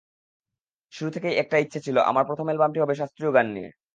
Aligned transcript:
শুরু 0.93 1.09
থেকেই 1.15 1.35
একটা 1.41 1.55
ইচ্ছা 1.57 1.79
ছিল—আমার 1.85 2.23
প্রথম 2.29 2.45
অ্যালবামটি 2.47 2.79
হবে 2.79 2.93
শাস্ত্রীয় 2.95 3.31
গান 3.33 3.47
নিয়ে। 3.55 3.69